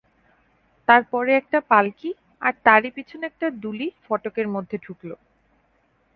[0.87, 2.09] তার পরে একটা পাল্কি
[2.41, 5.09] আর তারই পিছনে একটা ডুলি ফটকের মধ্যে ঢুকল।